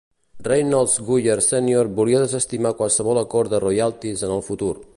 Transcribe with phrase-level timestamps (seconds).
[0.45, 4.71] Reynolds Guyer Senior volia desestimar qualsevol acord de royalties en el futur.